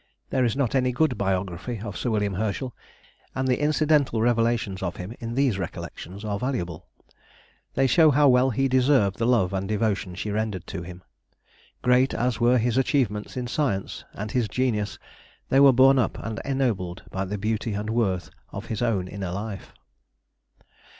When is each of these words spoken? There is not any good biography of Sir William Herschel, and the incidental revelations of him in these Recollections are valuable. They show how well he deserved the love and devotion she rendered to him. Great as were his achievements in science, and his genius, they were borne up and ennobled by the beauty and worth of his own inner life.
There 0.31 0.43
is 0.43 0.55
not 0.57 0.73
any 0.73 0.91
good 0.91 1.15
biography 1.15 1.79
of 1.83 1.95
Sir 1.95 2.09
William 2.09 2.33
Herschel, 2.33 2.75
and 3.35 3.47
the 3.47 3.61
incidental 3.61 4.19
revelations 4.19 4.81
of 4.81 4.95
him 4.95 5.13
in 5.19 5.35
these 5.35 5.59
Recollections 5.59 6.25
are 6.25 6.39
valuable. 6.39 6.87
They 7.75 7.85
show 7.85 8.09
how 8.09 8.27
well 8.27 8.49
he 8.49 8.67
deserved 8.67 9.19
the 9.19 9.27
love 9.27 9.53
and 9.53 9.67
devotion 9.69 10.15
she 10.15 10.31
rendered 10.31 10.65
to 10.65 10.81
him. 10.81 11.03
Great 11.83 12.15
as 12.15 12.39
were 12.39 12.57
his 12.57 12.79
achievements 12.79 13.37
in 13.37 13.45
science, 13.45 14.03
and 14.15 14.31
his 14.31 14.47
genius, 14.47 14.97
they 15.49 15.59
were 15.59 15.71
borne 15.71 15.99
up 15.99 16.17
and 16.17 16.41
ennobled 16.43 17.03
by 17.11 17.23
the 17.23 17.37
beauty 17.37 17.73
and 17.75 17.91
worth 17.91 18.31
of 18.51 18.65
his 18.73 18.81
own 18.81 19.07
inner 19.07 19.29
life. 19.29 19.71